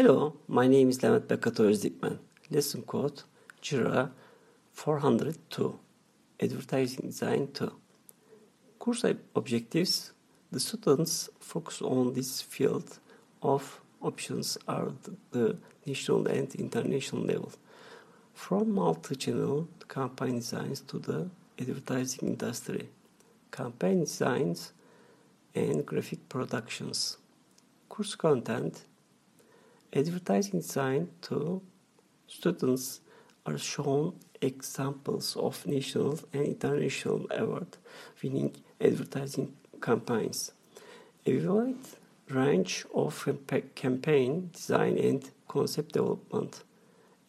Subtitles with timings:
[0.00, 2.20] Hello, my name is Levent Bekato Özdikmen.
[2.52, 3.24] Lesson code
[3.60, 4.12] GRA
[4.72, 5.76] 402
[6.40, 7.72] Advertising Design 2
[8.78, 10.12] Course objectives
[10.52, 13.00] The students focus on this field
[13.42, 14.92] of options are
[15.32, 17.50] the national and international level.
[18.34, 21.28] From multi-channel campaign designs to the
[21.60, 22.88] advertising industry,
[23.50, 24.72] campaign designs
[25.56, 27.16] and graphic productions.
[27.88, 28.84] Course content
[29.92, 31.62] advertising design to
[32.26, 33.00] students
[33.46, 37.76] are shown examples of national and international award
[38.22, 40.52] winning advertising campaigns.
[41.26, 41.76] A wide
[42.28, 43.28] range of
[43.74, 46.62] campaign design and concept development.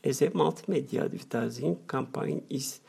[0.04, 2.80] As a multimedia advertising campaign is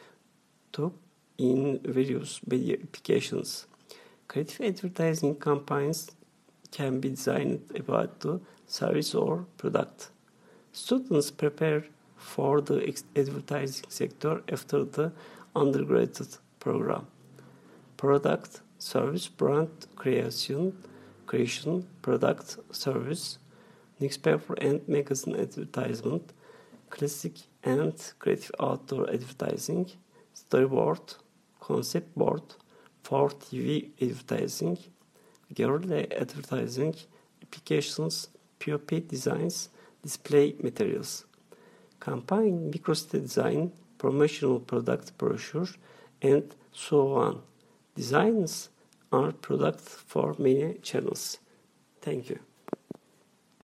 [0.73, 0.95] took
[1.39, 3.67] in various media applications.
[4.29, 6.11] Creative advertising campaigns
[6.71, 10.11] can be designed about the service or product.
[10.73, 11.85] Students prepare
[12.17, 12.79] for the
[13.17, 15.13] advertising sector after the
[15.57, 17.07] undergraduate program.
[17.97, 20.77] Product, service, brand creation,
[21.27, 23.39] creation, product, service,
[24.01, 26.33] newspaper and magazine advertisement,
[26.89, 29.91] classic and creative outdoor advertising,
[30.35, 31.17] storyboard,
[31.61, 32.43] concept board,
[33.03, 34.79] for TV advertising,
[35.55, 36.95] guerrilla advertising,
[37.43, 39.69] applications, POP designs,
[40.03, 41.25] display materials.
[42.01, 45.69] Campaign microsite design, promotional product brochure,
[46.23, 47.43] and so on.
[47.95, 48.71] Designs
[49.13, 51.39] are products for many channels.
[52.01, 52.39] Thank you.